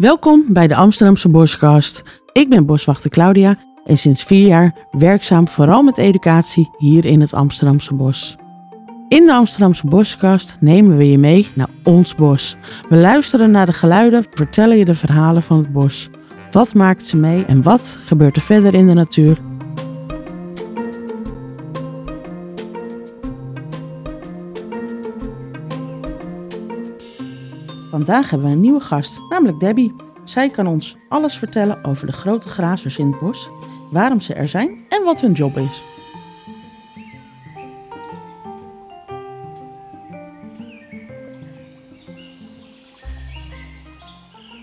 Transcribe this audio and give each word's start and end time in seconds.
Welkom 0.00 0.44
bij 0.48 0.66
de 0.66 0.74
Amsterdamse 0.74 1.28
Boskast. 1.28 2.02
Ik 2.32 2.48
ben 2.48 2.66
boswachter 2.66 3.10
Claudia 3.10 3.58
en 3.84 3.98
sinds 3.98 4.24
vier 4.24 4.46
jaar 4.46 4.74
werkzaam 4.90 5.48
vooral 5.48 5.82
met 5.82 5.98
educatie 5.98 6.70
hier 6.78 7.04
in 7.04 7.20
het 7.20 7.34
Amsterdamse 7.34 7.94
bos. 7.94 8.36
In 9.08 9.26
de 9.26 9.32
Amsterdamse 9.32 9.86
Boskast 9.86 10.56
nemen 10.60 10.96
we 10.96 11.10
je 11.10 11.18
mee 11.18 11.48
naar 11.54 11.68
ons 11.84 12.14
bos. 12.14 12.56
We 12.88 12.96
luisteren 12.96 13.50
naar 13.50 13.66
de 13.66 13.72
geluiden, 13.72 14.24
vertellen 14.30 14.78
je 14.78 14.84
de 14.84 14.94
verhalen 14.94 15.42
van 15.42 15.58
het 15.58 15.72
bos. 15.72 16.08
Wat 16.50 16.74
maakt 16.74 17.06
ze 17.06 17.16
mee 17.16 17.44
en 17.44 17.62
wat 17.62 17.98
gebeurt 18.04 18.36
er 18.36 18.42
verder 18.42 18.74
in 18.74 18.86
de 18.86 18.94
natuur? 18.94 19.49
Vandaag 27.90 28.30
hebben 28.30 28.48
we 28.48 28.54
een 28.54 28.60
nieuwe 28.60 28.80
gast, 28.80 29.20
namelijk 29.28 29.60
Debbie. 29.60 29.94
Zij 30.24 30.48
kan 30.48 30.66
ons 30.66 30.96
alles 31.08 31.38
vertellen 31.38 31.84
over 31.84 32.06
de 32.06 32.12
grote 32.12 32.48
grazers 32.48 32.98
in 32.98 33.10
het 33.10 33.20
bos, 33.20 33.50
waarom 33.90 34.20
ze 34.20 34.34
er 34.34 34.48
zijn 34.48 34.84
en 34.88 35.04
wat 35.04 35.20
hun 35.20 35.32
job 35.32 35.56
is. 35.56 35.84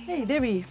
Hey 0.06 0.26
Debbie, 0.26 0.66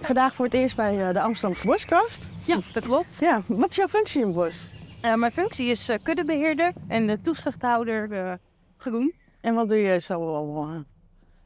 vandaag 0.00 0.34
voor 0.34 0.44
het 0.44 0.54
eerst 0.54 0.76
bij 0.76 1.08
eh, 1.08 1.12
de 1.12 1.20
Amsterdamse 1.20 1.66
Boskast. 1.66 2.26
Ja, 2.46 2.58
dat 2.72 2.84
klopt. 2.84 3.18
Ja, 3.20 3.42
wat 3.46 3.70
is 3.70 3.76
jouw 3.76 3.88
functie 3.88 4.20
in 4.20 4.26
het 4.26 4.36
bos? 4.36 4.72
Eh, 5.00 5.14
mijn 5.14 5.32
functie 5.32 5.66
is 5.66 5.88
eh, 5.88 5.98
kuddebeheerder 6.02 6.72
en 6.88 7.06
de 7.06 7.20
toezichthouder 7.20 8.38
groen. 8.76 9.14
En 9.40 9.54
wat 9.54 9.68
doe 9.68 9.78
je 9.78 10.00
zo 10.00 10.34
al? 10.34 10.84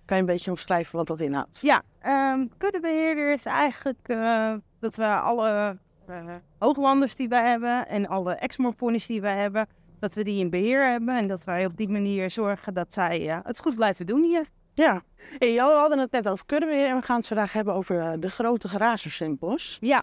Kan 0.08 0.16
je 0.16 0.22
een 0.22 0.28
beetje 0.28 0.50
omschrijven 0.50 0.96
wat 0.96 1.06
dat 1.06 1.20
inhoudt? 1.20 1.60
Ja, 1.60 1.82
ehm, 2.00 2.46
kuddebeheerder 2.58 3.32
is 3.32 3.44
eigenlijk 3.44 4.08
eh, 4.08 4.54
dat 4.80 4.96
we 4.96 5.06
alle 5.06 5.78
eh, 6.06 6.34
hooglanders 6.58 7.16
die 7.16 7.28
wij 7.28 7.48
hebben 7.48 7.88
en 7.88 8.06
alle 8.06 8.34
exmoorponies 8.34 9.06
die 9.06 9.20
wij 9.20 9.36
hebben, 9.36 9.66
dat 10.00 10.14
we 10.14 10.24
die 10.24 10.40
in 10.40 10.50
beheer 10.50 10.90
hebben 10.90 11.16
en 11.16 11.26
dat 11.26 11.44
wij 11.44 11.66
op 11.66 11.76
die 11.76 11.88
manier 11.88 12.30
zorgen 12.30 12.74
dat 12.74 12.92
zij 12.92 13.40
het 13.44 13.60
goed 13.60 13.74
blijven 13.74 14.06
doen 14.06 14.22
hier. 14.22 14.46
Ja, 14.74 15.02
hey, 15.38 15.52
we 15.54 15.60
hadden 15.60 15.98
het 15.98 16.10
net 16.10 16.28
over 16.28 16.46
kuddebeheer 16.46 16.88
en 16.88 16.96
we 16.96 17.02
gaan 17.02 17.16
het 17.16 17.26
vandaag 17.26 17.52
hebben 17.52 17.74
over 17.74 18.00
eh, 18.00 18.12
de 18.18 18.30
grote 18.30 18.68
grazers 18.68 19.20
in 19.20 19.30
het 19.30 19.38
bos. 19.38 19.76
Ja, 19.80 20.02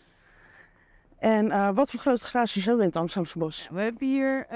En 1.17 1.73
wat 1.73 1.91
voor 1.91 1.99
grote 1.99 2.23
grazers 2.23 2.65
hebben 2.65 2.75
we 2.75 2.81
in 2.81 2.87
het 2.87 2.97
Amsterdamse 2.97 3.39
bos? 3.39 3.69
we 3.71 3.81
hebben 3.81 4.07
hier 4.07 4.47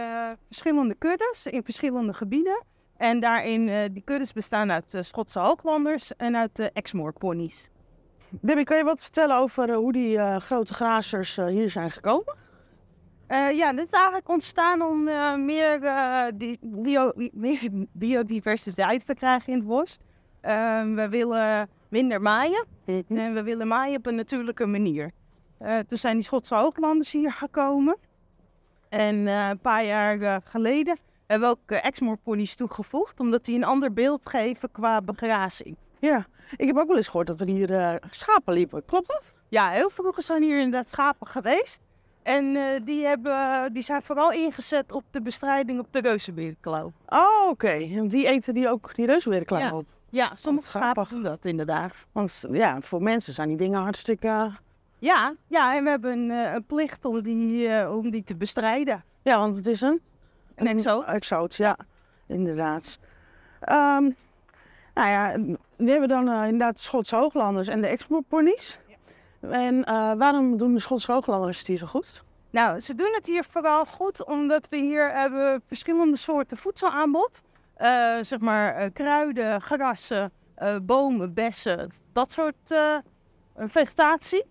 verschillende 0.47 0.95
kuddes 0.95 1.45
in 1.45 1.63
verschillende 1.63 2.13
gebieden. 2.13 2.63
En 2.99 3.19
daarin, 3.19 3.69
eh, 3.69 3.89
die 3.91 4.01
kuddes 4.05 4.33
bestaan 4.33 4.71
uit 4.71 4.93
eh, 4.93 5.01
Schotse 5.01 5.39
hooglanders 5.39 6.15
en 6.15 6.35
uit 6.37 6.59
uh, 6.59 6.65
exmoorponies. 6.73 7.69
Debbie, 8.29 8.65
kan 8.65 8.77
je 8.77 8.83
wat 8.83 9.01
vertellen 9.01 9.37
over 9.37 9.69
eh, 9.69 9.75
hoe 9.75 9.91
die 9.91 10.17
eh, 10.17 10.35
grote 10.37 10.73
grazers 10.73 11.37
eh, 11.37 11.45
hier 11.45 11.69
zijn 11.69 11.91
gekomen? 11.91 12.35
Eh, 13.27 13.51
ja, 13.51 13.73
dit 13.73 13.85
is 13.85 13.91
eigenlijk 13.91 14.29
ontstaan 14.29 14.81
om 14.81 15.07
eh, 15.07 15.35
meer, 15.35 15.83
eh, 15.83 16.23
di- 16.33 16.57
bio- 16.61 17.13
meer 17.33 17.69
biodiversiteit 17.91 19.05
te 19.05 19.13
krijgen 19.13 19.53
in 19.53 19.59
het 19.59 19.67
bos. 19.67 19.97
Eh, 20.41 20.81
we 20.81 21.09
willen 21.09 21.69
minder 21.89 22.21
maaien 22.21 22.65
en 22.85 23.33
we 23.33 23.43
willen 23.43 23.67
maaien 23.67 23.97
op 23.97 24.05
een 24.05 24.15
natuurlijke 24.15 24.65
manier. 24.65 25.11
Eh, 25.57 25.77
toen 25.77 25.97
zijn 25.97 26.15
die 26.15 26.23
Schotse 26.23 26.55
hooglanders 26.55 27.11
hier 27.11 27.31
gekomen. 27.31 27.97
En 28.89 29.27
eh, 29.27 29.47
een 29.49 29.59
paar 29.59 29.85
jaar 29.85 30.21
eh, 30.21 30.35
geleden 30.43 30.97
hebben 31.29 31.49
we 31.49 31.55
ook 31.55 31.71
uh, 31.71 31.85
exmoorponies 31.85 32.55
toegevoegd, 32.55 33.19
omdat 33.19 33.45
die 33.45 33.55
een 33.55 33.63
ander 33.63 33.93
beeld 33.93 34.21
geven 34.23 34.71
qua 34.71 35.01
begrazing. 35.01 35.75
Ja, 35.99 36.25
ik 36.57 36.67
heb 36.67 36.77
ook 36.77 36.87
wel 36.87 36.97
eens 36.97 37.07
gehoord 37.07 37.27
dat 37.27 37.39
er 37.39 37.47
hier 37.47 37.73
eh, 37.73 37.95
schapen 38.09 38.53
liepen. 38.53 38.85
Klopt 38.85 39.07
dat? 39.07 39.33
Ja, 39.49 39.69
heel 39.69 39.89
vroeger 39.89 40.23
zijn 40.23 40.43
hier 40.43 40.57
inderdaad 40.61 40.89
schapen 40.89 41.27
geweest. 41.27 41.79
En 42.23 42.55
eh, 42.55 42.81
die, 42.85 43.05
hebben, 43.05 43.73
die 43.73 43.83
zijn 43.83 44.01
vooral 44.01 44.31
ingezet 44.31 44.91
op 44.91 45.03
de 45.11 45.21
bestrijding 45.21 45.79
op 45.79 45.87
de 45.91 45.99
reuzenberenklauw. 45.99 46.91
Oh, 47.07 47.49
oké. 47.49 47.67
En 47.69 48.07
die 48.07 48.27
eten 48.27 48.53
die 48.53 48.69
ook 48.69 48.95
die 48.95 49.05
reuzenweerklaar 49.05 49.61
Ja. 49.61 49.75
op. 49.75 49.85
Ja, 50.09 50.31
sommige 50.35 50.67
schapen 50.67 51.05
doen 51.09 51.23
dat 51.23 51.45
inderdaad. 51.45 51.93
Want 52.11 52.45
ja, 52.51 52.81
voor 52.81 53.01
mensen 53.01 53.33
zijn 53.33 53.47
die 53.47 53.57
dingen 53.57 53.81
hartstikke... 53.81 54.51
Ja, 54.99 55.35
ja 55.47 55.75
en 55.75 55.83
we 55.83 55.89
hebben 55.89 56.11
een, 56.11 56.31
eh, 56.31 56.53
een 56.53 56.63
plicht 56.65 57.05
om 57.05 57.21
die, 57.21 57.67
eh, 57.67 57.95
om 57.95 58.09
die 58.09 58.23
te 58.23 58.35
bestrijden. 58.35 59.03
Ja, 59.21 59.37
want 59.37 59.55
het 59.55 59.67
is 59.67 59.81
een... 59.81 60.01
Een 60.59 60.67
exoot. 60.67 61.05
Exoot, 61.05 61.55
ja. 61.55 61.77
Inderdaad. 62.27 62.99
Ehm, 63.59 64.09
nou 64.93 65.09
ja, 65.09 65.37
we 65.75 65.91
hebben 65.91 66.09
dan 66.09 66.29
eh, 66.29 66.43
inderdaad 66.43 66.75
de 66.75 66.81
Schotse 66.81 67.15
hooglanders 67.15 67.67
en 67.67 67.81
de 67.81 67.87
exmoorponies. 67.87 68.79
En 69.39 69.83
eh, 69.83 70.13
waarom 70.13 70.57
doen 70.57 70.73
de 70.73 70.79
Schotse 70.79 71.11
hooglanders 71.11 71.57
het 71.57 71.67
hier 71.67 71.77
zo 71.77 71.85
goed? 71.85 72.23
Nou, 72.49 72.79
ze 72.79 72.95
doen 72.95 73.11
het 73.13 73.25
hier 73.25 73.43
vooral 73.43 73.85
goed 73.85 74.25
omdat 74.25 74.67
we 74.69 74.77
hier 74.77 75.11
hebben 75.11 75.61
verschillende 75.67 76.17
soorten 76.17 76.57
voedselaanbod. 76.57 77.41
Eh, 77.73 78.17
zeg 78.21 78.39
maar 78.39 78.89
kruiden, 78.89 79.61
grassen, 79.61 80.31
bomen, 80.81 81.33
bessen, 81.33 81.91
dat 82.13 82.31
soort 82.31 82.73
vegetatie. 83.57 84.45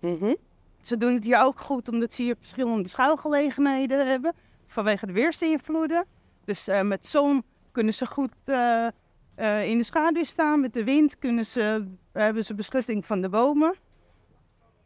Ze 0.80 0.96
doen 0.96 1.14
het 1.14 1.24
hier 1.24 1.40
ook 1.40 1.60
goed 1.60 1.88
omdat 1.88 2.12
ze 2.12 2.22
hier 2.22 2.36
verschillende 2.36 2.88
schuilgelegenheden 2.88 4.06
hebben 4.06 4.34
vanwege 4.68 5.06
de 5.06 5.12
weersinvloeden. 5.12 6.06
Dus 6.44 6.68
eh, 6.68 6.80
met 6.80 7.06
zon 7.06 7.44
kunnen 7.72 7.94
ze 7.94 8.06
goed 8.06 8.32
eh, 8.44 8.86
eh, 9.34 9.64
in 9.64 9.78
de 9.78 9.84
schaduw 9.84 10.24
staan. 10.24 10.60
Met 10.60 10.74
de 10.74 10.84
wind 10.84 11.18
kunnen 11.18 11.46
ze, 11.46 11.86
hebben 12.12 12.44
ze 12.44 12.54
beschutting 12.54 13.06
van 13.06 13.20
de 13.20 13.28
bomen. 13.28 13.74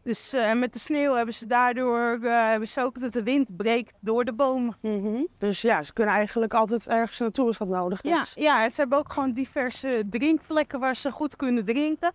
Dus 0.03 0.37
met 0.55 0.73
de 0.73 0.79
sneeuw 0.79 1.15
hebben 1.15 1.35
ze 1.35 1.47
daardoor 1.47 2.19
hebben 2.23 2.69
ze 2.69 2.81
ook 2.81 3.01
dat 3.01 3.13
de 3.13 3.23
wind 3.23 3.57
breekt 3.57 3.93
door 4.01 4.25
de 4.25 4.33
bomen. 4.33 4.77
Mhm. 4.81 5.25
Dus 5.39 5.63
ja, 5.63 5.83
ze 5.83 5.93
kunnen 5.93 6.15
eigenlijk 6.15 6.55
altijd 6.55 6.89
ergens 6.89 7.19
naartoe 7.19 7.47
als 7.47 7.59
wat 7.59 7.69
nodig 7.69 8.03
is. 8.03 8.11
Ja, 8.11 8.25
ja, 8.35 8.69
ze 8.69 8.81
hebben 8.81 8.99
ook 8.99 9.13
gewoon 9.13 9.33
diverse 9.33 10.03
drinkvlekken 10.11 10.81
waar 10.81 10.97
ze 10.97 11.11
goed 11.11 11.37
kunnen 11.37 11.65
drinken. 11.65 12.13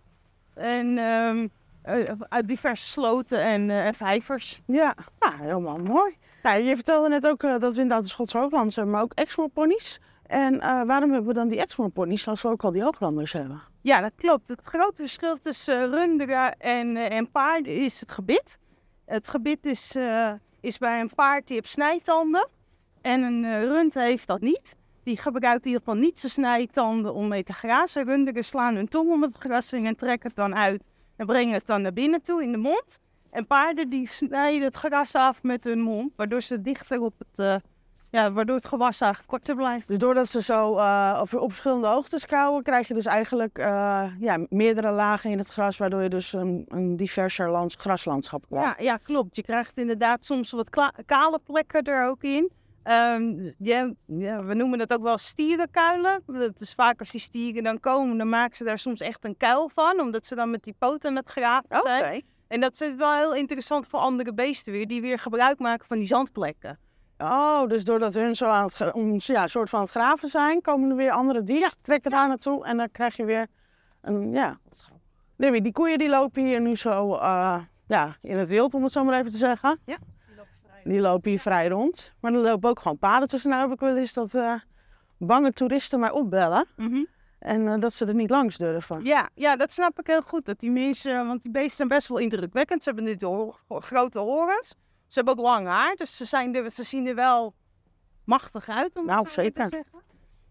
En 0.54 0.98
ehm, 0.98 1.46
eh, 1.88 2.12
uit 2.28 2.48
diverse 2.48 2.88
sloten 2.88 3.42
en, 3.42 3.70
en 3.70 3.94
vijvers. 3.94 4.62
Ja, 4.66 4.94
nou, 5.18 5.34
helemaal 5.38 5.78
mooi. 5.78 6.16
Nou, 6.42 6.62
je 6.62 6.74
vertelde 6.74 7.08
net 7.08 7.26
ook 7.26 7.42
eh, 7.42 7.58
dat 7.58 7.74
we 7.74 7.80
inderdaad 7.80 8.02
de 8.02 8.10
Schotse 8.10 8.38
hooglanders 8.38 8.74
hebben, 8.76 8.94
maar 8.94 9.02
ook 9.02 9.12
exmoorponies. 9.14 10.00
En 10.26 10.60
eh, 10.60 10.82
waarom 10.82 11.10
hebben 11.10 11.28
we 11.28 11.34
dan 11.34 11.48
die 11.48 11.60
exmoorponies 11.60 12.28
als 12.28 12.42
we 12.42 12.48
ook 12.48 12.64
al 12.64 12.72
die 12.72 12.82
hooglanders 12.82 13.32
hebben? 13.32 13.62
Ja, 13.80 14.00
dat 14.00 14.12
klopt. 14.16 14.48
Het 14.48 14.60
grote 14.62 14.96
verschil 14.96 15.38
tussen 15.40 15.82
eh, 15.82 15.88
runderen 15.88 16.58
en, 16.58 16.96
en 16.96 17.30
paarden 17.30 17.72
is 17.72 18.00
het 18.00 18.12
gebit. 18.12 18.58
Het 19.04 19.28
gebit 19.28 19.66
is, 19.66 19.96
is 20.60 20.78
bij 20.78 21.00
een 21.00 21.10
paard 21.14 21.46
die 21.46 21.56
heeft 21.56 21.68
snijtanden. 21.68 22.48
En 23.00 23.22
een 23.22 23.60
rund 23.60 23.94
heeft 23.94 24.26
dat 24.26 24.40
niet. 24.40 24.74
Die 25.02 25.16
gebruikt 25.16 25.64
in 25.64 25.70
ieder 25.70 25.82
geval 25.84 26.00
niet 26.00 26.18
zijn 26.18 26.32
snijtanden 26.32 27.14
om 27.14 27.28
mee 27.28 27.42
te 27.42 27.52
grazen. 27.52 28.04
Runderen 28.04 28.44
slaan 28.44 28.74
hun 28.74 28.88
tong 28.88 29.10
om 29.10 29.22
het 29.22 29.36
gras 29.38 29.72
en 29.72 29.96
trekken 29.96 30.28
het 30.28 30.36
dan 30.36 30.54
uit. 30.54 30.82
En 31.16 31.26
brengen 31.26 31.54
het 31.54 31.66
dan 31.66 31.82
naar 31.82 31.92
binnen 31.92 32.22
toe 32.22 32.42
in 32.42 32.52
de 32.52 32.58
mond. 32.58 32.98
En 33.30 33.46
paarden 33.46 33.88
die 33.88 34.08
snijden 34.08 34.62
het 34.62 34.76
gras 34.76 35.14
af 35.14 35.42
met 35.42 35.64
hun 35.64 35.80
mond. 35.80 36.12
Waardoor 36.16 36.40
ze 36.40 36.60
dichter 36.60 37.00
op 37.00 37.14
het... 37.18 37.38
eh, 37.38 37.54
ja, 38.10 38.32
waardoor 38.32 38.56
het 38.56 38.66
gewas 38.66 39.00
eigenlijk 39.00 39.32
korter 39.32 39.56
blijft. 39.56 39.88
Dus 39.88 39.98
doordat 39.98 40.28
ze 40.28 40.42
zo 40.42 40.76
eh, 40.76 41.18
op, 41.20 41.34
op 41.34 41.50
verschillende 41.50 41.86
hoogtes 41.86 42.26
kauwen, 42.26 42.62
krijg 42.62 42.88
je 42.88 42.94
dus 42.94 43.06
eigenlijk 43.06 43.58
eh, 43.58 44.04
ja, 44.20 44.46
meerdere 44.48 44.90
lagen 44.90 45.30
in 45.30 45.38
het 45.38 45.48
gras, 45.48 45.76
waardoor 45.76 46.02
je 46.02 46.08
dus 46.08 46.32
een, 46.32 46.64
een 46.68 46.96
diverser 46.96 47.50
lands, 47.50 47.74
graslandschap 47.78 48.44
krijgt. 48.48 48.78
Ja, 48.78 48.84
ja, 48.84 48.96
klopt. 48.96 49.36
Je 49.36 49.42
krijgt 49.42 49.78
inderdaad 49.78 50.24
soms 50.24 50.50
wat 50.50 50.70
kale 51.06 51.40
plekken 51.44 51.82
er 51.82 52.08
ook 52.08 52.22
in. 52.22 52.50
Ja, 53.58 53.92
ja, 54.06 54.44
we 54.44 54.54
noemen 54.54 54.78
dat 54.78 54.92
ook 54.92 55.02
wel 55.02 55.18
stierenkuilen. 55.18 56.22
Dat 56.26 56.60
is 56.60 56.74
vaak 56.74 56.98
als 56.98 57.10
die 57.10 57.20
stieren 57.20 57.62
dan 57.62 57.80
komen, 57.80 58.18
dan 58.18 58.28
maken 58.28 58.56
ze 58.56 58.64
daar 58.64 58.78
soms 58.78 59.00
echt 59.00 59.24
een 59.24 59.36
kuil 59.36 59.70
van. 59.74 60.00
Omdat 60.00 60.26
ze 60.26 60.34
dan 60.34 60.50
met 60.50 60.62
die 60.62 60.74
poten 60.78 61.10
aan 61.10 61.16
het 61.16 61.28
graven 61.28 61.80
zijn. 61.82 62.22
En 62.48 62.60
dat 62.60 62.80
is 62.80 62.94
wel 62.96 63.16
heel 63.16 63.34
interessant 63.34 63.86
voor 63.86 63.98
andere 63.98 64.34
beesten 64.34 64.72
weer, 64.72 64.86
die 64.86 65.00
weer 65.00 65.18
gebruik 65.18 65.58
maken 65.58 65.86
van 65.86 65.98
die 65.98 66.06
zandplekken. 66.06 66.78
Oh, 67.18 67.68
dus 67.68 67.84
doordat 67.84 68.14
hun 68.14 68.36
zo 68.36 68.46
aan 68.46 68.64
het, 68.64 69.24
ja, 69.24 69.46
soort 69.46 69.70
van 69.70 69.80
het 69.80 69.90
graven 69.90 70.28
zijn, 70.28 70.60
komen 70.60 70.90
er 70.90 70.96
weer 70.96 71.10
andere 71.10 71.42
dieren, 71.42 71.70
trekken 71.82 72.10
daar 72.10 72.28
naartoe 72.28 72.64
en 72.64 72.76
dan 72.76 72.90
krijg 72.90 73.16
je 73.16 73.24
weer 73.24 73.46
een, 74.00 74.32
ja. 74.32 74.58
Debbie, 75.36 75.62
die 75.62 75.72
koeien 75.72 75.98
die 75.98 76.08
lopen 76.08 76.44
hier 76.44 76.60
nu 76.60 76.76
zo, 76.76 77.14
eh, 77.14 77.60
ja, 77.86 78.16
in 78.22 78.36
het 78.36 78.48
wild 78.48 78.74
om 78.74 78.82
het 78.82 78.92
zo 78.92 79.04
maar 79.04 79.18
even 79.18 79.30
te 79.30 79.36
zeggen. 79.36 79.78
Ja. 79.84 79.96
Die 80.84 81.00
lopen 81.00 81.30
hier 81.30 81.40
vrij 81.40 81.68
rond. 81.68 82.14
Maar 82.20 82.32
er 82.32 82.38
lopen 82.38 82.70
ook 82.70 82.80
gewoon 82.80 82.98
paarden 82.98 83.28
tussen. 83.28 83.50
Nou 83.50 83.62
heb 83.62 83.72
ik 83.72 83.80
wel 83.80 83.96
eens 83.96 84.12
dat 84.12 84.34
eh, 84.34 84.54
bange 85.18 85.52
toeristen 85.52 86.00
mij 86.00 86.10
opbellen 86.10 86.66
en 87.38 87.68
eh, 87.68 87.80
dat 87.80 87.92
ze 87.92 88.04
er 88.06 88.14
niet 88.14 88.30
langs 88.30 88.56
durven. 88.56 89.04
Ja, 89.04 89.28
ja, 89.34 89.56
dat 89.56 89.72
snap 89.72 89.98
ik 89.98 90.06
heel 90.06 90.22
goed. 90.22 90.44
Dat 90.44 90.60
die 90.60 90.70
mensen, 90.70 91.26
want 91.26 91.42
die 91.42 91.50
beesten 91.50 91.76
zijn 91.76 91.88
best 91.88 92.08
wel 92.08 92.18
indrukwekkend. 92.18 92.82
Ze 92.82 92.88
hebben 92.88 93.08
nu 93.08 93.16
de 93.16 93.26
ho- 93.26 93.56
grote 93.68 94.18
horens. 94.18 94.68
Ze 95.06 95.14
hebben 95.14 95.34
ook 95.38 95.40
lang 95.44 95.66
haar, 95.66 95.94
dus 95.96 96.16
ze, 96.16 96.24
zijn 96.24 96.54
er, 96.54 96.70
ze 96.70 96.82
zien 96.82 97.06
er 97.06 97.14
wel 97.14 97.54
machtig 98.24 98.68
uit. 98.68 98.96
Om 98.96 99.04
Nou, 99.06 99.16
maar 99.16 99.26
te 99.26 99.30
zeker. 99.32 99.68
zeggen. 99.68 100.02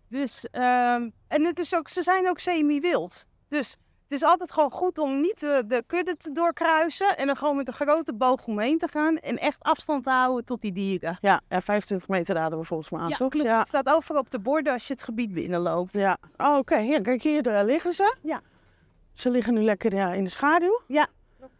Dus, 0.10 0.50
ehm, 0.52 1.10
en 1.28 1.46
het 1.46 1.60
is 1.60 1.76
ook, 1.76 1.88
ze 1.88 2.04
zijn 2.04 2.30
ook 2.30 2.40
semi-wild. 2.40 3.26
Dus 3.48 3.78
Het 4.10 4.18
is 4.22 4.24
altijd 4.24 4.52
gewoon 4.52 4.72
goed 4.72 4.98
om 4.98 5.22
niet 5.22 5.40
de, 5.40 5.64
de 5.68 5.84
kudde 5.88 6.18
te 6.18 6.32
doorkruisen 6.32 7.18
en 7.18 7.26
dan 7.28 7.36
gewoon 7.36 7.56
met 7.56 7.68
een 7.68 7.74
grote 7.74 8.14
boog 8.14 8.46
omheen 8.48 8.78
te 8.78 8.88
gaan 8.88 9.18
en 9.18 9.38
echt 9.38 9.64
afstand 9.64 10.04
te 10.04 10.10
houden 10.10 10.46
tot 10.46 10.62
die 10.62 10.72
dieren. 10.72 11.18
Ja, 11.22 11.42
ja 11.50 11.62
25 11.62 12.08
meter 12.08 12.38
hadden 12.38 12.60
we 12.60 12.66
volgens 12.66 12.90
mij 12.90 13.00
aan, 13.02 13.10
ja, 13.10 13.16
toch? 13.16 13.30
klopt. 13.30 13.48
Ja. 13.48 13.60
Het 13.60 13.68
staat 13.68 13.90
overal 13.90 14.22
op 14.22 14.32
de 14.32 14.40
borden 14.40 14.74
als 14.74 14.88
je 14.88 14.94
het 14.94 15.04
gebied 15.04 15.34
binnenloopt. 15.34 15.94
Ja. 15.94 16.18
Oh, 16.38 16.58
oké. 16.58 16.78
Ja, 16.78 17.02
kijk, 17.02 17.22
hier 17.22 17.44
daar 17.44 17.66
liggen 17.66 17.92
ze. 17.94 18.16
Ja. 18.22 18.42
Ze 19.14 19.30
liggen 19.30 19.54
nu 19.54 19.62
lekker 19.62 19.94
ja, 19.96 20.14
in 20.14 20.24
de 20.24 20.30
schaduw. 20.30 20.82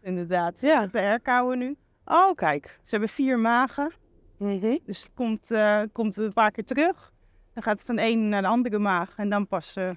Inderdaad. 0.02 0.60
Ja. 0.60 0.86
De 0.86 1.00
herkauwen 1.00 1.58
nu. 1.58 1.76
Oh, 2.04 2.34
kijk. 2.34 2.78
Ze 2.82 2.90
hebben 2.90 3.08
vier 3.08 3.38
magen, 3.38 3.92
Mhm. 4.38 4.78
dus 4.84 5.02
het 5.02 5.10
komt, 5.14 5.50
eh, 5.50 5.80
komt 5.92 6.16
een 6.16 6.32
paar 6.32 6.50
keer 6.50 6.64
terug. 6.64 7.12
Dan 7.54 7.62
gaat 7.62 7.76
het 7.78 7.86
van 7.86 7.96
de 7.96 8.02
ene 8.02 8.22
naar 8.22 8.42
de 8.42 8.48
andere 8.48 8.78
maag 8.78 9.14
en 9.16 9.28
dan 9.28 9.46
pas 9.46 9.76
eh, 9.76 9.90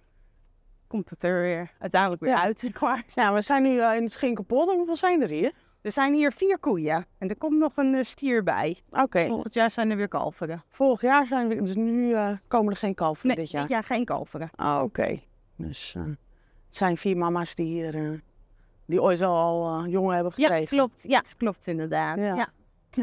komt 0.92 1.10
het 1.10 1.24
er 1.24 1.42
weer 1.42 1.72
uiteindelijk 1.80 2.22
weer 2.22 2.32
Ja. 2.32 2.42
uit. 2.42 2.80
maar. 2.82 3.04
Ja, 3.16 3.34
we 3.34 3.42
zijn 3.42 3.64
nu 3.64 3.80
eh, 3.80 3.96
in 3.96 4.02
het 4.04 4.12
Schinkelpolder. 4.12 4.76
Hoeveel 4.76 4.96
zijn 4.96 5.22
er 5.22 5.30
hier? 5.30 5.52
Er 5.82 5.92
zijn 5.92 6.14
hier 6.14 6.32
vier 6.32 6.60
koeien 6.60 7.06
en 7.18 7.30
er 7.30 7.36
komt 7.38 7.58
nog 7.58 7.72
een 7.76 7.96
eh, 7.96 8.04
stier 8.04 8.44
bij. 8.44 8.78
Oké. 8.90 9.26
Volgend 9.26 9.54
jaar 9.54 9.72
zijn 9.72 9.90
er 9.92 9.98
weer 9.98 10.08
kalveren. 10.08 10.64
Vorig 10.70 11.02
jaar 11.02 11.28
zijn 11.28 11.48
we, 11.48 11.62
dus 11.62 11.76
nu 11.76 12.14
eh, 12.14 12.32
komen 12.48 12.72
er 12.72 12.78
geen 12.78 12.94
kalveren 12.96 13.28
Nee, 13.36 13.36
dit 13.46 13.52
jaar. 13.52 13.62
dit 13.62 13.72
jaar 13.72 13.84
geen 13.84 14.06
kalveren. 14.06 14.50
Oh, 14.56 14.80
oké. 14.84 15.20
Dus 15.56 15.94
het 15.94 16.76
zijn 16.76 16.98
vier 16.98 17.18
mama's 17.18 17.56
die 17.56 17.66
hier, 17.66 18.22
die 18.86 19.02
ooit 19.02 19.22
al, 19.22 19.86
jongen 19.88 20.14
hebben 20.16 20.34
Ja, 20.36 20.48
gekregen. 20.48 20.78
klopt. 20.78 21.04
Ja, 21.08 21.24
klopt 21.38 21.68
inderdaad. 21.68 22.18
Ja. 22.18 22.36
Ja. 22.36 22.48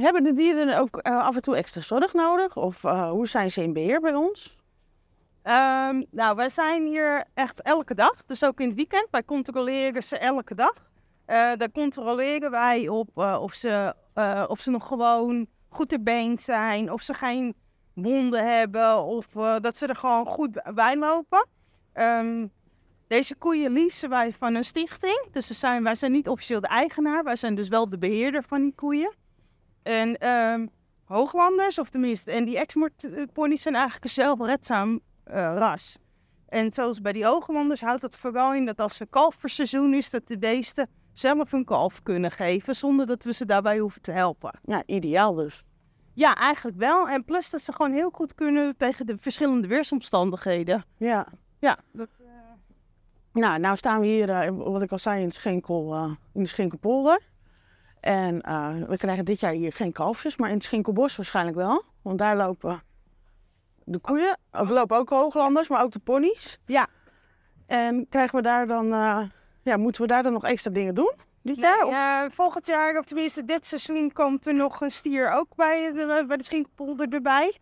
Hebben 0.00 0.24
de 0.24 0.32
dieren 0.32 0.78
ook 0.78 0.98
af 1.02 1.34
en 1.34 1.42
toe 1.42 1.56
extra 1.56 1.80
zorg 1.80 2.12
nodig? 2.12 2.56
Of 2.56 2.82
hoe 2.82 3.26
zijn 3.26 3.50
ze 3.50 3.62
in 3.62 3.72
beheer 3.72 4.00
bij 4.00 4.14
ons? 4.14 4.56
Ehm, 5.48 6.02
nou, 6.10 6.36
wij 6.36 6.48
zijn 6.48 6.86
hier 6.86 7.24
echt 7.34 7.62
elke 7.62 7.94
dag, 7.94 8.24
dus 8.26 8.44
ook 8.44 8.60
in 8.60 8.66
het 8.66 8.76
weekend. 8.76 9.06
Wij 9.10 9.24
controleren 9.24 10.02
ze 10.02 10.18
elke 10.18 10.54
dag. 10.54 10.74
Eh 11.24 11.52
daar 11.56 11.70
controleren 11.70 12.50
wij 12.50 12.88
op 12.88 13.08
eh, 13.14 13.38
of, 13.40 13.54
ze, 13.54 13.94
eh, 14.14 14.44
of 14.48 14.60
ze 14.60 14.70
nog 14.70 14.86
gewoon 14.86 15.46
goed 15.68 15.88
ter 15.88 16.02
been 16.02 16.38
zijn, 16.38 16.92
of 16.92 17.02
ze 17.02 17.14
geen 17.14 17.54
wonden 17.94 18.58
hebben, 18.58 19.02
of 19.02 19.26
dat 19.60 19.76
ze 19.76 19.86
er 19.86 19.96
gewoon 19.96 20.26
goed 20.26 20.74
bij 20.74 20.96
lopen. 20.96 21.46
Ehm, 21.92 22.46
deze 23.06 23.34
koeien 23.34 23.72
leasen 23.72 24.08
wij 24.08 24.32
van 24.32 24.54
een 24.54 24.64
stichting. 24.64 25.28
Dus 25.30 25.46
ze 25.46 25.54
zijn, 25.54 25.82
wij 25.82 25.94
zijn 25.94 26.12
niet 26.12 26.28
officieel 26.28 26.60
de 26.60 26.66
eigenaar, 26.66 27.24
wij 27.24 27.36
zijn 27.36 27.54
dus 27.54 27.68
wel 27.68 27.88
de 27.88 27.98
beheerder 27.98 28.42
van 28.42 28.60
die 28.60 28.74
koeien. 28.74 29.14
En 29.82 30.18
ehm, 30.18 30.66
hooglanders, 31.04 31.78
of 31.78 31.90
tenminste, 31.90 32.30
en 32.30 32.44
die 32.44 32.58
exportponies 32.58 33.62
zijn 33.62 33.74
eigenlijk 33.74 34.04
een 34.04 34.10
zelfredzaam 34.10 35.00
ras. 35.30 35.98
En 36.48 36.72
zoals 36.72 37.00
bij 37.00 37.12
die 37.12 37.24
hooglanders 37.24 37.80
houdt 37.80 38.00
dat 38.00 38.16
vooral 38.16 38.54
in 38.54 38.66
dat 38.66 38.80
als 38.80 39.00
er 39.00 39.06
kalverseizoen 39.06 39.94
is, 39.94 40.10
dat 40.10 40.26
de 40.26 40.38
beesten 40.38 40.88
zelf 41.12 41.52
een 41.52 41.64
kalf 41.64 42.02
kunnen 42.02 42.30
geven, 42.30 42.74
zonder 42.74 43.06
dat 43.06 43.24
we 43.24 43.32
ze 43.32 43.46
daarbij 43.46 43.78
hoeven 43.78 44.02
te 44.02 44.12
helpen. 44.12 44.60
Ja, 44.64 44.82
ideaal 44.86 45.34
dus. 45.34 45.64
Ja, 46.14 46.34
eigenlijk 46.34 46.76
wel. 46.76 47.08
En 47.08 47.24
plus 47.24 47.50
dat 47.50 47.60
ze 47.60 47.72
gewoon 47.72 47.92
heel 47.92 48.10
goed 48.10 48.34
kunnen 48.34 48.76
tegen 48.76 49.06
de 49.06 49.16
verschillende 49.18 49.66
weersomstandigheden. 49.66 50.84
Ja. 50.96 51.26
Ja, 51.58 51.78
dat, 51.92 52.08
Nou, 53.32 53.58
nou 53.58 53.76
staan 53.76 54.00
we 54.00 54.06
hier, 54.06 54.30
eh, 54.30 54.50
wat 54.56 54.82
ik 54.82 54.92
al 54.92 54.98
zei, 54.98 55.18
in, 55.18 55.24
het 55.24 55.34
Schenkel, 55.34 55.94
eh, 55.94 56.10
in 56.32 56.42
de 56.42 56.48
Schenkelpolder. 56.48 57.20
En 58.00 58.40
eh, 58.40 58.74
we 58.88 58.96
krijgen 58.96 59.24
dit 59.24 59.40
jaar 59.40 59.52
hier 59.52 59.72
geen 59.72 59.92
kalfjes, 59.92 60.36
maar 60.36 60.48
in 60.48 60.54
het 60.54 60.64
Schenkelbos 60.64 61.16
waarschijnlijk 61.16 61.56
wel. 61.56 61.82
Want 62.02 62.18
daar 62.18 62.36
lopen 62.36 62.82
de 63.92 63.98
koeien, 63.98 64.38
of 64.52 64.70
lopen 64.70 64.96
ook 64.96 65.08
hooglanders, 65.10 65.68
maar 65.68 65.82
ook 65.82 65.92
de 65.92 65.98
ponies. 65.98 66.58
Ja. 66.66 66.86
En 67.66 68.06
krijgen 68.08 68.36
we 68.36 68.42
daar 68.42 68.66
dan, 68.66 68.92
eh, 68.92 69.22
ja, 69.62 69.76
moeten 69.76 70.02
we 70.02 70.08
daar 70.08 70.22
dan 70.22 70.32
nog 70.32 70.44
extra 70.44 70.70
dingen 70.70 70.94
doen 70.94 71.12
dit 71.42 71.56
jaar? 71.56 71.84
Of- 71.84 71.90
Ja, 71.92 72.30
volgend 72.30 72.66
jaar, 72.66 72.98
of 72.98 73.04
tenminste 73.04 73.44
dit 73.44 73.66
seizoen, 73.66 74.12
komt 74.12 74.46
er 74.46 74.54
nog 74.54 74.80
een 74.80 74.90
stier 74.90 75.30
ook 75.32 75.54
bij 75.56 75.92
de, 75.92 76.24
bij 76.28 76.36
de 76.36 76.44
Schinkelpolder 76.44 77.08
erbij. 77.08 77.56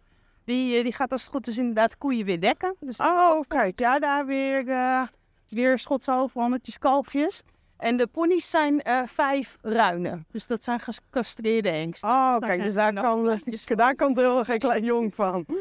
Die, 0.45 0.77
eh, 0.77 0.83
die 0.83 0.93
gaat 0.93 1.13
als 1.13 1.23
het 1.23 1.31
goed 1.31 1.47
is 1.47 1.59
inderdaad 1.59 1.99
koeien 1.99 2.25
weer 2.25 2.41
dekken. 2.41 2.77
Dus 2.81 3.01
Oh, 3.01 3.41
kijk. 3.49 3.79
ja, 3.81 3.99
daar 3.99 4.27
weer, 4.27 4.69
eh 4.69 5.03
weer 5.49 5.79
Schotse 5.79 6.11
hoofdmannetjes, 6.13 6.79
kalfjes. 6.79 7.43
En 7.79 7.97
de 7.97 8.07
ponies 8.07 8.51
zijn 8.51 8.83
eh, 8.83 9.03
vijf 9.07 9.57
ruinen. 9.63 10.27
Dus 10.31 10.47
dat 10.47 10.63
zijn 10.63 10.81
gecastreerde 10.81 11.69
hengsten. 11.69 12.09
Oh, 12.09 12.39
kijk, 12.39 12.63
dus 12.63 12.75
daar 12.75 12.93
kan, 12.95 13.25
daar 13.77 13.95
er 14.17 14.23
helemaal 14.23 14.45
geen 14.45 14.59
klein 14.59 14.85
jong 14.85 15.15
van. 15.15 15.47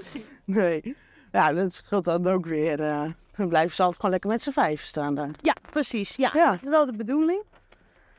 Nee. 0.45 0.95
Ja, 1.31 1.53
dat 1.53 1.73
scheelt 1.73 2.05
dan 2.05 2.27
ook 2.27 2.45
weer. 2.45 2.81
eh 2.81 3.03
dan 3.35 3.47
blijven 3.47 3.75
ze 3.75 3.81
altijd 3.81 3.95
gewoon 3.99 4.11
lekker 4.11 4.29
met 4.29 4.41
z'n 4.41 4.51
vijf 4.51 4.81
staan 4.83 5.15
daar. 5.15 5.29
Ja, 5.41 5.55
precies. 5.71 6.15
Ja, 6.15 6.29
Ja. 6.33 6.51
dat 6.51 6.61
is 6.61 6.69
wel 6.69 6.85
de 6.85 6.95
bedoeling. 6.95 7.41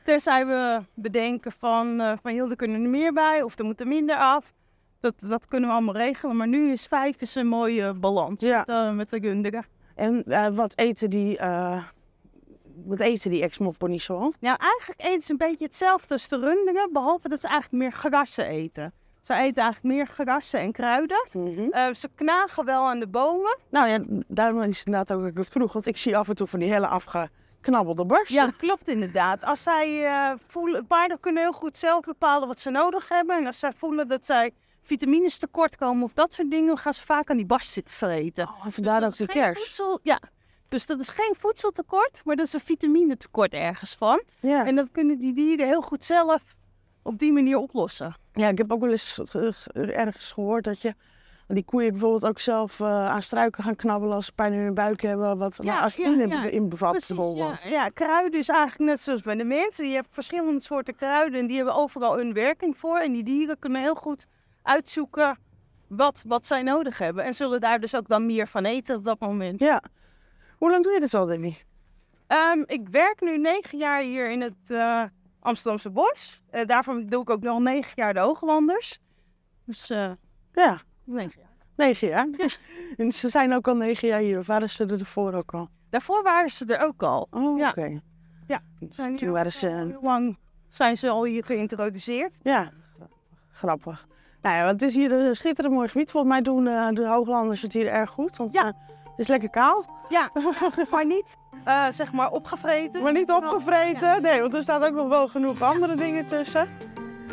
Tenzij 0.03 0.45
we 0.45 0.81
bedenken 0.93 1.51
van, 1.51 1.99
eh 2.01 2.13
van 2.21 2.33
joh, 2.35 2.49
er 2.49 2.55
kunnen 2.55 2.83
er 2.83 2.89
meer 2.89 3.13
bij 3.13 3.41
of 3.41 3.59
er 3.59 3.65
moet 3.65 3.79
er 3.79 3.87
minder 3.87 4.15
af. 4.15 4.53
Dat, 4.99 5.13
dat 5.19 5.45
kunnen 5.47 5.69
we 5.69 5.75
allemaal 5.75 5.95
regelen. 5.97 6.35
Maar 6.37 6.47
nu 6.47 6.71
is 6.71 6.85
vijf 6.85 7.21
is 7.21 7.35
een 7.35 7.47
mooie 7.47 7.93
balans 7.93 8.41
Ja. 8.41 8.63
met, 8.67 8.95
met 8.95 9.09
de 9.09 9.17
runderen. 9.19 9.65
En 9.95 10.23
wat 10.55 10.77
eten 10.77 11.09
die, 11.09 11.39
wat 12.87 12.99
eten 12.99 13.31
die 13.31 13.41
ex-moponies 13.41 14.03
zoal? 14.05 14.33
Nou, 14.39 14.57
eigenlijk 14.59 15.01
eten 15.01 15.21
ze 15.21 15.31
een 15.31 15.37
beetje 15.37 15.65
hetzelfde 15.65 16.13
als 16.13 16.27
de 16.27 16.39
runderen. 16.39 16.89
Behalve 16.93 17.29
dat 17.29 17.39
ze 17.39 17.47
eigenlijk 17.47 17.83
meer 17.83 17.91
grassen 17.91 18.45
eten. 18.45 18.93
Ze 19.21 19.33
eten 19.33 19.63
eigenlijk 19.63 19.95
meer 19.95 20.07
grassen 20.07 20.59
en 20.59 20.71
kruiden. 20.71 21.27
Eh, 21.71 21.93
ze 21.93 22.09
knagen 22.15 22.65
wel 22.65 22.87
aan 22.87 22.99
de 22.99 23.07
bomen. 23.07 23.57
Nou 23.69 23.87
ja, 23.87 23.99
daarom 24.27 24.61
is 24.61 24.77
het 24.77 24.85
inderdaad 24.87 25.15
ook 25.17 25.21
dat 25.21 25.31
ik 25.31 25.37
het 25.37 25.49
vroeg. 25.49 25.73
Want 25.73 25.85
ik 25.85 25.97
zie 25.97 26.17
af 26.17 26.27
en 26.29 26.35
toe 26.35 26.47
van 26.47 26.59
die 26.59 26.71
hele 26.71 26.87
afgeknabbelde 26.87 28.05
borsten. 28.05 28.35
Ja, 28.35 28.51
klopt 28.57 28.87
inderdaad. 28.87 29.43
Als 29.43 29.63
zij 29.63 30.05
eh, 30.05 30.31
voelen, 30.47 30.87
paarden 30.87 31.19
kunnen 31.19 31.41
heel 31.43 31.51
goed 31.53 31.77
zelf 31.77 32.05
bepalen 32.05 32.47
wat 32.47 32.59
ze 32.59 32.69
nodig 32.69 33.09
hebben. 33.09 33.37
En 33.37 33.45
als 33.45 33.59
zij 33.59 33.71
voelen 33.77 34.07
dat 34.07 34.25
zij 34.25 34.51
vitamines 34.81 35.37
tekort 35.37 35.75
komen 35.75 36.03
of 36.03 36.13
dat 36.13 36.33
soort 36.33 36.51
dingen, 36.51 36.77
gaan 36.77 36.93
ze 36.93 37.05
vaak 37.05 37.29
aan 37.29 37.37
die 37.37 37.45
barst 37.45 37.71
zitten 37.71 37.95
vreten. 37.95 38.43
Oh, 38.47 38.65
en 38.65 38.71
vandaar 38.71 38.99
Dus 39.01 39.17
dat 39.17 39.27
de 39.27 39.33
is 39.33 39.41
geen 39.41 39.53
kers. 39.53 39.63
voedsel- 39.63 39.99
ja, 40.03 40.19
dus 40.69 40.85
dat 40.85 40.99
is 40.99 41.07
geen 41.07 41.35
voedseltekort, 41.37 42.21
maar 42.23 42.35
dat 42.35 42.45
is 42.45 42.53
een 42.53 42.59
vitaminetekort 42.59 43.53
ergens 43.53 43.95
van. 43.95 44.23
Ja. 44.39 44.65
En 44.65 44.75
dat 44.75 44.87
kunnen 44.91 45.19
die 45.19 45.33
dieren 45.33 45.67
heel 45.67 45.81
goed 45.81 46.05
zelf 46.05 46.41
op 47.01 47.19
die 47.19 47.33
manier 47.33 47.57
oplossen. 47.57 48.15
ja, 48.33 48.47
ik 48.47 48.57
heb 48.57 48.71
ook 48.71 48.81
wel 48.81 48.91
eens 48.91 49.21
ergens 49.73 50.31
gehoord 50.31 50.63
dat 50.63 50.81
je 50.81 50.93
die 51.47 51.63
koeien 51.63 51.91
bijvoorbeeld 51.91 52.25
ook 52.25 52.39
zelf 52.39 52.79
eh, 52.79 53.05
aan 53.07 53.21
struiken 53.21 53.63
gaan 53.63 53.75
knabbelen 53.75 54.15
als 54.15 54.25
ze 54.25 54.33
pijn 54.33 54.53
in 54.53 54.59
hun 54.59 54.73
buik 54.73 55.01
hebben. 55.01 55.37
Wat 55.37 55.59
Ja, 55.63 55.73
maar 55.73 55.81
als 55.81 55.95
ja, 55.95 56.05
in, 56.05 56.27
ja. 56.27 56.45
in 56.45 56.69
bevat 56.69 56.91
Precies, 56.91 57.15
bijvoorbeeld. 57.15 57.63
ja, 57.63 57.69
ja, 57.69 57.89
kruiden 57.89 58.39
is 58.39 58.49
eigenlijk 58.49 58.89
net 58.89 58.99
zoals 58.99 59.21
bij 59.21 59.35
de 59.35 59.43
mensen. 59.43 59.89
Je 59.89 59.95
hebt 59.95 60.07
verschillende 60.11 60.61
soorten 60.61 60.95
kruiden 60.95 61.39
en 61.39 61.47
die 61.47 61.55
hebben 61.55 61.75
overal 61.75 62.19
een 62.19 62.33
werking 62.33 62.77
voor. 62.77 62.97
En 62.97 63.11
die 63.11 63.23
dieren 63.23 63.59
kunnen 63.59 63.81
heel 63.81 63.95
goed 63.95 64.27
uitzoeken 64.61 65.37
wat, 65.87 66.23
wat 66.27 66.45
zij 66.45 66.61
nodig 66.61 66.97
hebben. 66.97 67.23
En 67.23 67.33
zullen 67.33 67.61
daar 67.61 67.79
dus 67.79 67.95
ook 67.95 68.07
dan 68.07 68.25
meer 68.25 68.47
van 68.47 68.65
eten 68.65 68.95
op 68.95 69.03
dat 69.03 69.19
moment. 69.19 69.59
Ja. 69.59 69.83
Hoe 70.57 70.69
lang 70.69 70.83
doe 70.83 70.93
je 70.93 70.99
dit 70.99 71.13
al, 71.13 71.25
Debbie? 71.25 71.57
Ehm, 72.27 72.63
ik 72.65 72.87
werk 72.89 73.21
nu 73.21 73.37
negen 73.37 73.77
jaar 73.77 74.01
hier 74.01 74.31
in 74.31 74.41
het 74.41 74.55
eh, 74.71 75.03
Amsterdamse 75.39 75.89
bos. 75.89 76.41
Eh, 76.49 76.65
daarvan 76.65 77.05
doe 77.07 77.21
ik 77.21 77.29
ook 77.29 77.41
nog 77.43 77.59
negen 77.59 77.91
jaar 77.95 78.13
de 78.13 78.19
Hooglanders. 78.19 78.99
Dus 79.65 79.89
eh 79.89 80.11
Ja, 80.53 80.77
negen 81.03 81.39
jaar. 81.41 81.55
negen 81.75 82.07
jaar. 82.07 82.27
En 82.97 83.11
ze 83.11 83.29
zijn 83.29 83.53
ook 83.53 83.67
al 83.67 83.75
negen 83.75 84.07
jaar 84.07 84.19
hier. 84.19 84.37
Of 84.37 84.47
waren 84.47 84.69
ze 84.69 84.85
er 84.85 84.99
ervoor 84.99 85.33
ook 85.33 85.53
al? 85.53 85.69
Daarvoor 85.89 86.23
waren 86.23 86.49
ze 86.49 86.65
er 86.65 86.79
ook 86.85 87.03
al. 87.03 87.27
Oh, 87.31 87.57
Ja. 87.57 87.69
oké. 87.69 88.01
Ja. 88.47 88.61
Dus 88.79 89.19
toen 89.19 89.31
waren 89.31 89.51
ze... 89.53 89.67
heel 89.67 89.99
lang 90.01 90.37
zijn 90.67 90.97
ze 90.97 91.09
al 91.09 91.23
hier 91.23 91.45
geïntroduceerd. 91.45 92.37
Ja, 92.43 92.71
grappig. 93.51 94.05
Nou 94.41 94.55
ja, 94.55 94.65
het 94.67 94.81
is 94.81 94.95
hier 94.95 95.11
een 95.11 95.35
schitterend 95.35 95.73
mooi 95.73 95.87
gebied. 95.87 96.11
Volgens 96.11 96.33
mij 96.33 96.41
doen 96.41 96.63
de 96.95 97.07
Hooglanders 97.07 97.61
het 97.61 97.73
hier 97.73 97.87
erg 97.87 98.09
goed. 98.09 98.37
Want 98.37 98.51
Ja. 98.51 98.73
Het 99.17 99.25
is 99.25 99.27
lekker 99.27 99.49
kaal. 99.49 99.85
Ja, 100.09 100.29
maar 100.91 101.05
niet 101.05 101.37
eh, 101.63 101.85
zeg 101.89 102.11
maar 102.11 102.31
opgevreten. 102.31 103.01
Maar 103.01 103.11
niet 103.11 103.31
opgevreten. 103.31 104.21
Nee, 104.21 104.41
want 104.41 104.53
er 104.53 104.61
staat 104.61 104.85
ook 104.85 104.93
nog 104.93 105.07
wel 105.07 105.27
genoeg 105.27 105.61
andere 105.61 105.95
dingen 105.95 106.25
tussen. 106.25 106.69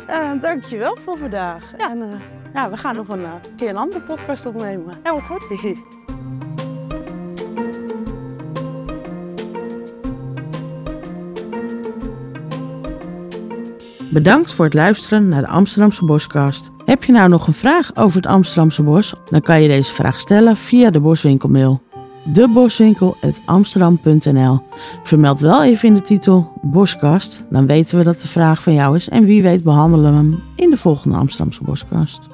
Eh 0.07 0.31
dankjewel 0.41 0.97
voor 0.99 1.17
vandaag. 1.17 1.73
Ja. 1.77 1.89
En 1.89 2.01
eh, 2.01 2.19
ja, 2.53 2.69
we 2.69 2.77
gaan 2.77 2.95
nog 2.95 3.07
een 3.07 3.25
eh, 3.25 3.31
keer 3.57 3.69
een 3.69 3.77
andere 3.77 4.03
podcast 4.03 4.45
opnemen. 4.45 4.99
Heel 5.03 5.19
goed. 5.19 5.43
Bedankt 14.15 14.53
voor 14.53 14.65
het 14.65 14.73
luisteren 14.73 15.27
naar 15.27 15.41
de 15.41 15.47
Amsterdamse 15.47 16.05
Boskast. 16.05 16.71
Heb 16.85 17.03
je 17.03 17.11
nou 17.11 17.29
nog 17.29 17.47
een 17.47 17.53
vraag 17.53 17.95
over 17.95 18.15
het 18.15 18.25
Amsterdamse 18.25 18.83
bos? 18.83 19.13
Dan 19.29 19.41
kan 19.41 19.61
je 19.61 19.67
deze 19.67 19.93
vraag 19.93 20.19
stellen 20.19 20.57
via 20.57 20.89
de 20.89 20.99
Boswinkelmail. 20.99 21.81
Deboswinkel.amsterdam.nl 22.23 24.61
Vermeld 25.03 25.39
wel 25.39 25.63
even 25.63 25.87
in 25.87 25.93
de 25.93 26.01
titel 26.01 26.51
Boskast, 26.61 27.45
dan 27.49 27.65
weten 27.65 27.97
we 27.97 28.03
dat 28.03 28.21
de 28.21 28.27
vraag 28.27 28.63
van 28.63 28.73
jou 28.73 28.95
is 28.95 29.09
en 29.09 29.25
wie 29.25 29.41
weet 29.41 29.63
behandelen 29.63 30.11
we 30.11 30.17
hem 30.17 30.43
in 30.55 30.69
de 30.69 30.77
volgende 30.77 31.17
Amsterdamse 31.17 31.63
Boskast. 31.63 32.27